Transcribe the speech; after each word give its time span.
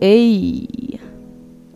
¡Ey! 0.00 1.00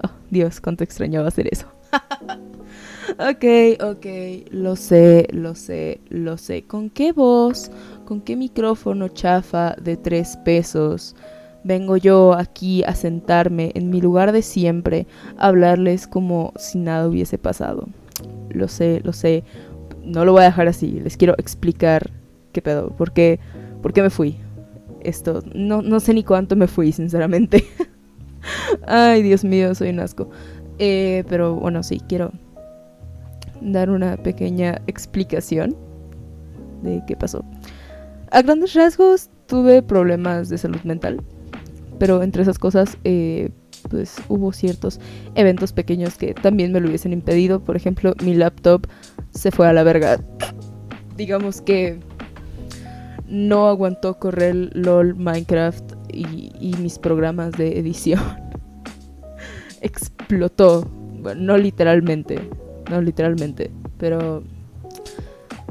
Oh, 0.04 0.10
Dios, 0.30 0.60
cuánto 0.60 0.84
extrañaba 0.84 1.28
hacer 1.28 1.48
eso. 1.50 1.66
ok, 3.18 3.82
ok, 3.82 4.06
lo 4.50 4.76
sé, 4.76 5.26
lo 5.32 5.54
sé, 5.54 6.00
lo 6.10 6.36
sé. 6.36 6.62
¿Con 6.62 6.90
qué 6.90 7.12
voz, 7.12 7.70
con 8.04 8.20
qué 8.20 8.36
micrófono 8.36 9.08
chafa 9.08 9.74
de 9.80 9.96
tres 9.96 10.36
pesos 10.44 11.16
vengo 11.64 11.96
yo 11.96 12.34
aquí 12.34 12.82
a 12.84 12.94
sentarme 12.94 13.72
en 13.74 13.90
mi 13.90 14.00
lugar 14.00 14.32
de 14.32 14.42
siempre, 14.42 15.06
a 15.36 15.48
hablarles 15.48 16.06
como 16.06 16.52
si 16.56 16.78
nada 16.78 17.08
hubiese 17.08 17.38
pasado? 17.38 17.88
Lo 18.50 18.68
sé, 18.68 19.00
lo 19.02 19.12
sé. 19.12 19.44
No 20.04 20.24
lo 20.24 20.32
voy 20.32 20.42
a 20.42 20.46
dejar 20.46 20.68
así. 20.68 21.00
Les 21.00 21.16
quiero 21.16 21.34
explicar 21.38 22.10
qué 22.52 22.60
pedo. 22.60 22.90
¿Por 22.90 23.12
qué, 23.12 23.40
por 23.80 23.92
qué 23.92 24.02
me 24.02 24.10
fui? 24.10 24.36
Esto, 25.00 25.42
no, 25.54 25.80
no 25.80 26.00
sé 26.00 26.12
ni 26.12 26.22
cuánto 26.22 26.56
me 26.56 26.66
fui, 26.66 26.92
sinceramente. 26.92 27.64
Ay, 28.86 29.22
Dios 29.22 29.44
mío, 29.44 29.74
soy 29.74 29.90
un 29.90 30.00
asco. 30.00 30.30
Eh, 30.78 31.24
pero 31.28 31.54
bueno, 31.54 31.82
sí, 31.82 32.00
quiero 32.08 32.32
dar 33.60 33.90
una 33.90 34.16
pequeña 34.16 34.80
explicación 34.86 35.76
de 36.82 37.02
qué 37.06 37.16
pasó. 37.16 37.44
A 38.30 38.42
grandes 38.42 38.74
rasgos 38.74 39.28
tuve 39.46 39.82
problemas 39.82 40.48
de 40.48 40.56
salud 40.56 40.80
mental, 40.84 41.20
pero 41.98 42.22
entre 42.22 42.42
esas 42.42 42.58
cosas 42.58 42.96
eh, 43.04 43.50
pues 43.88 44.16
hubo 44.28 44.52
ciertos 44.52 45.00
eventos 45.34 45.72
pequeños 45.72 46.16
que 46.16 46.34
también 46.34 46.72
me 46.72 46.80
lo 46.80 46.88
hubiesen 46.88 47.12
impedido. 47.12 47.60
Por 47.60 47.76
ejemplo, 47.76 48.14
mi 48.22 48.34
laptop 48.34 48.86
se 49.30 49.50
fue 49.50 49.68
a 49.68 49.72
la 49.72 49.82
verga. 49.82 50.20
Digamos 51.16 51.60
que 51.60 51.98
no 53.28 53.68
aguantó 53.68 54.18
correr 54.18 54.70
LOL, 54.74 55.14
Minecraft 55.14 55.89
y, 56.12 56.74
mis 56.78 56.98
programas 56.98 57.52
de 57.52 57.78
edición. 57.78 58.20
Explotó. 59.80 60.88
Bueno, 61.20 61.40
no 61.42 61.56
literalmente. 61.56 62.38
No 62.90 63.00
literalmente. 63.00 63.70
Pero 63.98 64.42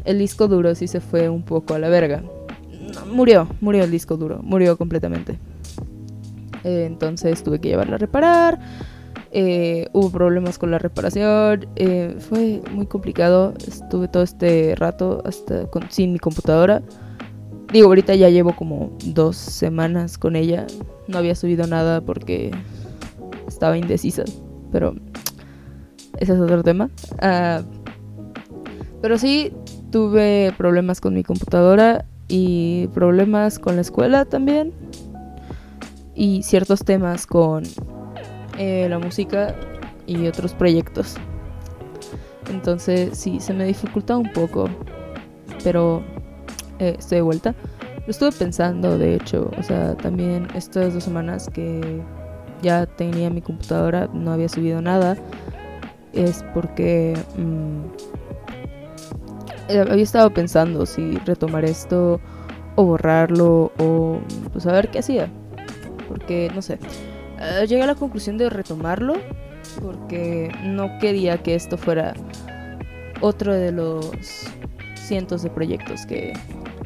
el 0.06 0.20
disco 0.20 0.48
duro 0.48 0.74
sí 0.76 0.88
se 0.88 1.02
fue 1.02 1.30
un 1.30 1.44
poco 1.44 1.74
a 1.74 1.80
la 1.80 1.90
verga. 1.90 2.24
murió, 3.12 3.48
murió 3.62 3.84
el 3.84 3.92
disco 3.92 4.18
duro. 4.18 4.40
Murió 4.42 4.78
completamente. 4.78 5.38
Eh, 6.64 6.86
entonces 6.86 7.44
tuve 7.44 7.60
que 7.60 7.70
llevarla 7.70 7.96
a 7.96 8.00
reparar. 8.00 8.60
Eh, 9.32 9.88
hubo 9.94 10.12
problemas 10.12 10.58
con 10.58 10.72
la 10.72 10.80
reparación. 10.80 11.68
Eh, 11.76 12.16
fue 12.20 12.62
muy 12.72 12.86
complicado. 12.86 13.54
Estuve 13.68 14.08
todo 14.08 14.24
este 14.24 14.76
rato 14.76 15.22
hasta 15.26 15.68
sin 15.90 16.14
mi 16.14 16.20
computadora. 16.20 16.82
Digo, 17.72 17.88
ahorita 17.88 18.16
ya 18.16 18.30
llevo 18.30 18.56
como 18.56 18.98
dos 19.06 19.36
semanas 19.36 20.18
con 20.18 20.36
ella. 20.36 20.66
No 21.08 21.18
había 21.18 21.36
subido 21.36 21.68
nada 21.68 22.02
porque 22.02 22.52
estaba 23.48 23.78
indecisa. 23.78 24.24
Pero 24.72 24.96
ese 26.18 26.34
es 26.34 26.40
otro 26.40 26.64
tema. 26.64 26.90
Ah, 27.20 27.62
pero 29.02 29.18
sí, 29.18 29.54
tuve 29.92 30.54
problemas 30.58 31.00
con 31.00 31.14
mi 31.14 31.24
computadora 31.24 32.06
y 32.28 32.88
problemas 32.88 33.60
con 33.60 33.76
la 33.76 33.82
escuela 33.82 34.26
también 34.26 34.74
y 36.16 36.44
ciertos 36.44 36.84
temas 36.84 37.26
con 37.26 37.64
eh, 38.58 38.88
la 38.90 39.00
música 39.00 39.56
y 40.06 40.28
otros 40.28 40.54
proyectos. 40.54 41.16
Entonces 42.52 43.18
sí, 43.18 43.40
se 43.40 43.54
me 43.54 43.66
dificulta 43.66 44.18
un 44.18 44.32
poco, 44.34 44.70
pero 45.64 46.04
eh, 46.80 46.96
estoy 46.98 47.18
de 47.18 47.22
vuelta. 47.22 47.56
Lo 48.06 48.12
estuve 48.12 48.32
pensando, 48.32 48.98
de 48.98 49.16
hecho, 49.16 49.52
o 49.58 49.64
sea, 49.64 49.96
también 49.96 50.48
estas 50.56 50.94
dos 50.94 51.04
semanas 51.04 51.50
que 51.54 52.02
ya 52.62 52.86
tenía 52.86 53.30
mi 53.30 53.42
computadora, 53.42 54.10
no 54.14 54.32
había 54.32 54.50
subido 54.50 54.82
nada, 54.82 55.16
es 56.14 56.44
porque 56.54 57.18
mm, 57.38 57.82
eh, 59.70 59.86
había 59.90 60.04
estado 60.04 60.34
pensando 60.34 60.86
si 60.86 61.18
retomar 61.20 61.66
esto 61.66 62.20
o 62.76 62.84
borrarlo 62.84 63.72
o 63.78 64.20
pues 64.52 64.66
a 64.66 64.72
ver 64.72 64.90
qué 64.90 65.00
hacía 65.00 65.30
porque 66.10 66.52
no 66.54 66.62
sé, 66.62 66.80
eh, 67.40 67.66
llegué 67.68 67.84
a 67.84 67.88
la 67.88 67.96
conclusión 67.96 68.38
de 68.38 68.50
retomarlo 68.50 69.14
porque 69.82 70.52
no 70.64 70.98
quería 71.00 71.38
que 71.38 71.56
esto 71.56 71.78
fuera 71.78 72.14
otro 73.22 73.54
de 73.54 73.72
los 73.72 74.12
cientos 74.96 75.44
de 75.44 75.50
proyectos 75.52 76.06
que 76.06 76.34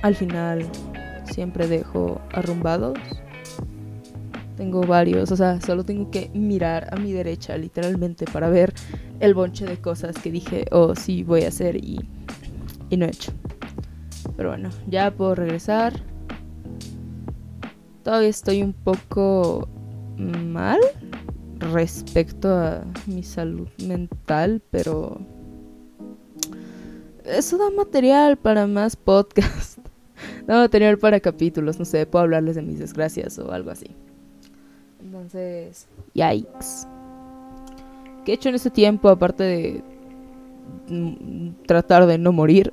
al 0.04 0.16
final 0.16 0.66
siempre 1.24 1.68
dejo 1.68 2.22
arrumbados. 2.34 3.00
Tengo 4.58 4.82
varios, 4.82 5.32
o 5.32 5.36
sea, 5.36 5.60
solo 5.62 5.84
tengo 5.84 6.12
que 6.12 6.30
mirar 6.34 6.90
a 6.92 6.98
mi 6.98 7.12
derecha 7.14 7.58
literalmente 7.58 8.26
para 8.26 8.50
ver 8.50 8.74
el 9.20 9.34
bonche 9.34 9.66
de 9.66 9.78
cosas 9.78 10.16
que 10.18 10.30
dije, 10.30 10.66
oh 10.72 10.94
sí, 10.94 11.24
voy 11.24 11.44
a 11.44 11.48
hacer 11.48 11.78
y, 11.78 12.00
y 12.90 12.98
no 12.98 13.06
he 13.06 13.10
hecho. 13.10 13.32
Pero 14.36 14.50
bueno, 14.50 14.70
ya 14.88 15.10
puedo 15.10 15.36
regresar. 15.36 15.94
Todavía 18.04 18.30
estoy 18.30 18.62
un 18.62 18.74
poco 18.74 19.70
mal 20.18 20.82
respecto 21.60 22.54
a 22.54 22.84
mi 23.08 23.24
salud 23.24 23.70
mental, 23.88 24.62
pero 24.70 25.18
eso 27.24 27.58
da 27.58 27.70
material 27.72 28.36
para 28.38 28.68
más 28.68 28.96
podcast. 28.98 29.83
Da 30.48 30.58
material 30.58 30.98
para 30.98 31.20
capítulos, 31.20 31.80
no 31.80 31.86
sé, 31.86 32.06
puedo 32.06 32.24
hablarles 32.24 32.56
de 32.56 32.62
mis 32.62 32.80
desgracias 32.80 33.40
o 33.40 33.52
algo 33.52 33.72
así. 33.72 33.88
Entonces, 35.04 35.88
yikes. 36.14 36.88
¿Qué 38.26 38.32
he 38.32 38.36
hecho 38.36 38.50
en 38.50 38.56
ese 38.56 38.70
tiempo 38.70 39.10
aparte 39.10 39.44
de 39.44 39.84
mm, 40.88 41.66
tratar 41.66 42.06
de 42.06 42.18
no 42.18 42.32
morir? 42.32 42.72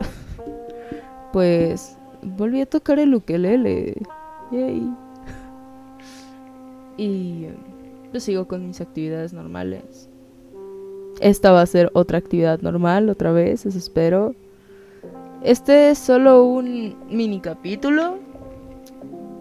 pues 1.32 1.97
volví 2.22 2.60
a 2.60 2.66
tocar 2.66 2.98
el 2.98 3.14
ukelele. 3.14 3.97
Yay. 4.52 4.82
Y 6.97 7.47
yo 8.12 8.20
sigo 8.20 8.47
con 8.47 8.66
mis 8.66 8.81
actividades 8.81 9.32
normales. 9.32 10.10
Esta 11.20 11.50
va 11.50 11.62
a 11.62 11.66
ser 11.66 11.91
otra 11.94 12.19
actividad 12.19 12.60
normal, 12.60 13.08
otra 13.08 13.32
vez, 13.32 13.64
eso 13.64 13.78
espero. 13.78 14.34
Este 15.42 15.90
es 15.90 15.98
solo 15.98 16.44
un 16.44 16.96
mini 17.08 17.40
capítulo. 17.40 18.18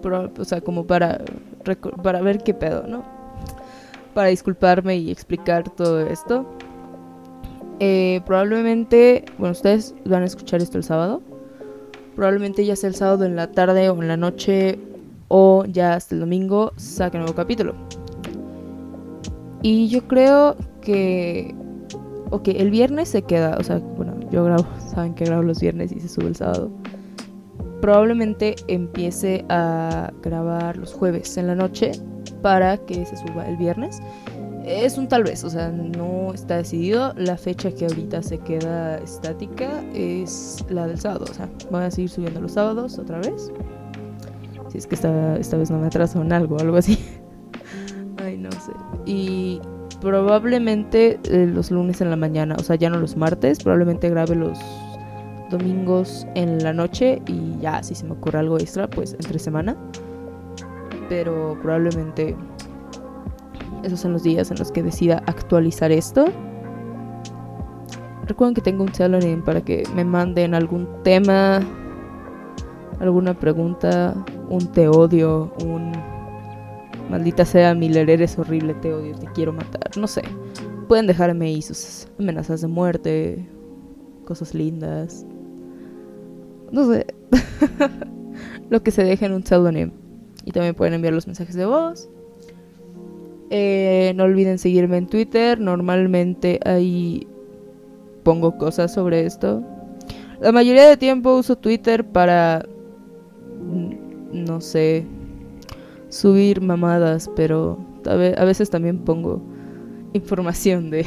o 0.04 0.46
sea, 0.46 0.62
como 0.62 0.88
para, 0.88 1.20
para 2.02 2.22
ver 2.22 2.42
qué 2.44 2.54
pedo, 2.54 2.88
¿no? 2.88 3.04
Para 4.14 4.30
disculparme 4.30 4.98
y 4.98 5.12
explicar 5.12 5.70
todo 5.70 6.00
esto. 6.08 6.46
Eh, 7.82 8.22
probablemente, 8.26 9.26
bueno, 9.38 9.52
ustedes 9.52 9.94
van 10.06 10.24
a 10.24 10.26
escuchar 10.26 10.62
esto 10.62 10.78
el 10.78 10.84
sábado. 10.84 11.22
Probablemente 12.16 12.66
ya 12.66 12.76
sea 12.76 12.90
el 12.90 12.96
sábado 12.96 13.26
en 13.26 13.36
la 13.36 13.52
tarde 13.52 13.90
o 13.90 14.02
en 14.02 14.08
la 14.08 14.18
noche 14.18 14.80
o 15.28 15.66
ya 15.66 15.94
hasta 15.94 16.16
el 16.16 16.22
domingo 16.22 16.72
saque 16.78 17.18
nuevo 17.18 17.36
capítulo. 17.36 17.76
Y 19.62 19.90
yo 19.90 20.08
creo 20.08 20.56
que... 20.82 21.54
Ok, 22.32 22.50
el 22.50 22.70
viernes 22.70 23.10
se 23.10 23.24
queda, 23.24 23.58
o 23.58 23.64
sea, 23.64 23.80
bueno, 23.80 24.16
yo 24.32 24.44
grabo, 24.44 24.66
saben 24.94 25.14
que 25.14 25.26
grabo 25.26 25.44
los 25.44 25.60
viernes 25.60 25.92
y 25.92 26.00
se 26.00 26.08
sube 26.08 26.28
el 26.28 26.36
sábado. 26.36 26.70
Probablemente 27.82 28.56
empiece 28.68 29.46
a 29.50 30.12
grabar 30.22 30.78
los 30.78 30.94
jueves 30.94 31.38
en 31.38 31.48
la 31.48 31.56
noche 31.56 31.92
para 32.42 32.78
que 32.78 33.06
se 33.06 33.16
suba 33.18 33.48
el 33.48 33.58
viernes. 33.58 34.02
Es 34.66 34.98
un 34.98 35.08
tal 35.08 35.24
vez, 35.24 35.44
o 35.44 35.50
sea, 35.50 35.70
no 35.70 36.34
está 36.34 36.58
decidido. 36.58 37.14
La 37.16 37.38
fecha 37.38 37.72
que 37.72 37.86
ahorita 37.86 38.22
se 38.22 38.38
queda 38.40 38.98
estática 38.98 39.82
es 39.94 40.64
la 40.70 40.86
del 40.86 41.00
sábado, 41.00 41.26
o 41.30 41.34
sea, 41.34 41.50
voy 41.72 41.84
a 41.84 41.90
seguir 41.92 42.10
subiendo 42.10 42.42
los 42.42 42.52
sábados 42.52 43.00
otra 43.00 43.20
vez. 43.20 43.52
Si 44.68 44.78
es 44.78 44.86
que 44.86 44.96
esta, 44.96 45.38
esta 45.38 45.58
vez 45.58 45.72
no 45.72 45.80
me 45.80 45.88
atraso 45.88 46.22
en 46.22 46.32
algo, 46.32 46.60
algo 46.60 46.78
así. 46.78 47.00
Ay, 48.24 48.38
no 48.38 48.52
sé. 48.52 48.72
Y 49.06 49.60
probablemente 50.02 51.20
eh, 51.26 51.46
los 51.46 51.72
lunes 51.72 52.02
en 52.02 52.10
la 52.10 52.16
mañana, 52.16 52.56
o 52.58 52.64
sea, 52.64 52.76
ya 52.76 52.90
no 52.90 53.00
los 53.00 53.18
martes, 53.18 53.64
probablemente 53.64 54.10
grabe 54.10 54.36
los 54.36 54.60
domingos 55.50 56.28
en 56.36 56.64
la 56.64 56.74
noche 56.74 57.22
y 57.28 57.58
ya, 57.60 57.84
si 57.84 57.96
se 57.96 58.06
me 58.06 58.14
ocurre 58.14 58.40
algo 58.40 58.58
extra, 58.58 58.88
pues 58.90 59.14
entre 59.14 59.40
semana. 59.40 59.76
Pero 61.10 61.58
probablemente 61.62 62.36
esos 63.84 64.00
son 64.00 64.14
los 64.14 64.24
días 64.24 64.52
en 64.52 64.60
los 64.60 64.72
que 64.72 64.84
decida 64.84 65.24
actualizar 65.26 65.92
esto. 65.92 66.26
Recuerden 68.28 68.54
que 68.54 68.62
tengo 68.62 68.84
un 68.84 68.92
Telegram 68.92 69.44
para 69.44 69.62
que 69.62 69.84
me 69.96 70.06
manden 70.06 70.54
algún 70.54 70.88
tema, 71.04 71.62
alguna 73.00 73.34
pregunta 73.34 74.14
un 74.50 74.68
te 74.72 74.88
odio, 74.88 75.52
un 75.66 75.92
maldita 77.10 77.46
sea 77.46 77.74
Miller, 77.74 78.10
eres 78.10 78.38
horrible, 78.38 78.74
te 78.76 78.94
odio, 78.94 79.16
te 79.16 79.28
quiero 79.34 79.54
matar, 79.54 79.98
no 79.98 80.08
sé. 80.08 80.22
Pueden 80.88 81.08
dejarme 81.08 81.46
ahí 81.46 81.62
sus 81.62 82.08
amenazas 82.20 82.62
de 82.62 82.68
muerte, 82.68 83.46
cosas 84.26 84.54
lindas. 84.54 85.26
No 86.72 86.92
sé. 86.92 87.06
Lo 88.70 88.84
que 88.84 88.92
se 88.92 89.04
deje 89.04 89.26
en 89.26 89.34
un 89.34 89.44
pseudonym. 89.44 89.92
Y 90.46 90.52
también 90.52 90.76
pueden 90.76 90.94
enviar 90.94 91.14
los 91.14 91.28
mensajes 91.28 91.56
de 91.56 91.66
voz. 91.66 92.10
Eh, 93.50 94.14
no 94.16 94.24
olviden 94.24 94.60
seguirme 94.60 94.98
en 94.98 95.08
Twitter. 95.08 95.60
Normalmente 95.60 96.60
ahí 96.66 97.28
pongo 98.24 98.58
cosas 98.58 98.94
sobre 98.94 99.26
esto. 99.26 99.64
La 100.40 100.52
mayoría 100.52 100.88
de 100.88 100.98
tiempo 100.98 101.36
uso 101.36 101.58
Twitter 101.58 102.06
para, 102.06 102.66
no 104.32 104.62
sé, 104.62 105.06
subir 106.10 106.62
mamadas, 106.62 107.30
pero 107.36 107.78
a 108.06 108.46
veces 108.46 108.70
también 108.70 109.00
pongo 109.00 109.42
información 110.14 110.90
de 110.90 111.06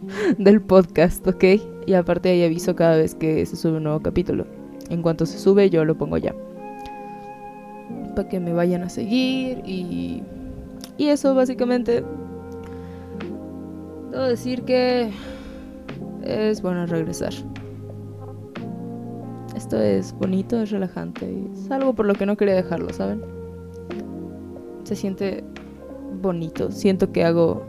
del 0.38 0.60
podcast, 0.62 1.26
¿ok? 1.26 1.44
Y 1.86 1.94
aparte 1.94 2.30
ahí 2.30 2.44
aviso 2.44 2.74
cada 2.76 2.96
vez 2.96 3.14
que 3.14 3.44
se 3.46 3.56
sube 3.56 3.76
un 3.76 3.84
nuevo 3.84 4.00
capítulo. 4.00 4.46
En 4.90 5.02
cuanto 5.02 5.26
se 5.26 5.38
sube 5.38 5.70
yo 5.70 5.84
lo 5.84 5.96
pongo 5.96 6.16
ya. 6.16 6.34
Para 8.14 8.28
que 8.28 8.40
me 8.40 8.52
vayan 8.52 8.82
a 8.82 8.88
seguir 8.88 9.62
y... 9.64 10.22
Y 10.96 11.08
eso 11.08 11.34
básicamente... 11.34 12.04
Debo 14.10 14.24
decir 14.24 14.62
que 14.62 15.10
es 16.24 16.60
bueno 16.62 16.86
regresar. 16.86 17.32
Esto 19.54 19.80
es 19.80 20.12
bonito, 20.12 20.60
es 20.60 20.70
relajante 20.70 21.30
y 21.30 21.50
es 21.52 21.70
algo 21.70 21.94
por 21.94 22.06
lo 22.06 22.14
que 22.14 22.26
no 22.26 22.36
quería 22.36 22.54
dejarlo, 22.54 22.92
¿saben? 22.92 23.37
Se 24.88 24.96
siente 24.96 25.44
bonito. 26.22 26.70
Siento 26.70 27.12
que 27.12 27.22
hago 27.22 27.62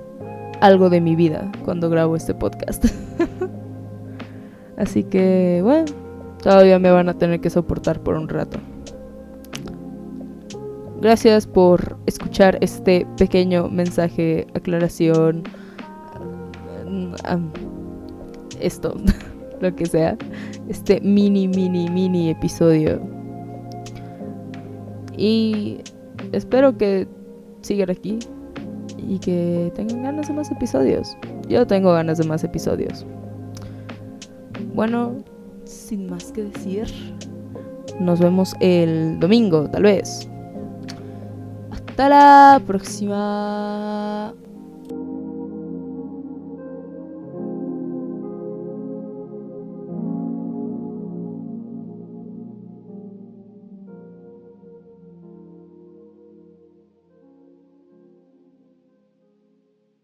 algo 0.61 0.89
de 0.89 1.01
mi 1.01 1.17
vida 1.17 1.51
cuando 1.65 1.89
grabo 1.89 2.15
este 2.15 2.33
podcast. 2.33 2.85
Así 4.77 5.03
que, 5.03 5.59
bueno, 5.61 5.83
todavía 6.41 6.79
me 6.79 6.89
van 6.89 7.09
a 7.09 7.17
tener 7.17 7.41
que 7.41 7.49
soportar 7.49 8.01
por 8.03 8.15
un 8.15 8.29
rato. 8.29 8.57
Gracias 11.01 11.45
por 11.45 11.97
escuchar 12.05 12.57
este 12.61 13.05
pequeño 13.17 13.67
mensaje, 13.67 14.47
aclaración, 14.53 15.43
esto, 18.61 18.95
lo 19.59 19.75
que 19.75 19.85
sea, 19.87 20.17
este 20.69 21.01
mini, 21.01 21.49
mini, 21.49 21.89
mini 21.89 22.29
episodio. 22.29 23.01
Y 25.17 25.81
espero 26.31 26.77
que 26.77 27.07
sigan 27.61 27.89
aquí 27.89 28.19
y 28.97 29.19
que 29.19 29.71
tengan 29.75 30.03
ganas 30.03 30.27
de 30.27 30.33
más 30.33 30.51
episodios. 30.51 31.17
Yo 31.47 31.65
tengo 31.65 31.93
ganas 31.93 32.17
de 32.17 32.27
más 32.27 32.43
episodios. 32.43 33.05
Bueno, 34.73 35.17
sin 35.65 36.09
más 36.09 36.31
que 36.31 36.43
decir, 36.43 36.87
nos 37.99 38.19
vemos 38.19 38.55
el 38.59 39.19
domingo, 39.19 39.69
tal 39.69 39.83
vez. 39.83 40.29
Hasta 41.71 42.09
la 42.09 42.61
próxima. 42.65 44.33